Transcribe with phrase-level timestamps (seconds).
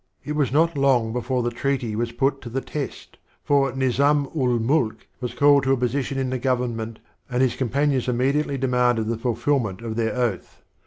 [0.25, 4.57] It was not long before the treaty was put to the test, for Nizdm ul
[4.57, 6.97] Mulk was called to a position in the government,
[7.29, 10.63] and his companions immediately demanded the fulfill ment of their oath.